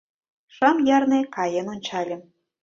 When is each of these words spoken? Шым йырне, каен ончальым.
Шым 0.55 0.77
йырне, 0.87 1.19
каен 1.35 1.67
ончальым. 1.73 2.21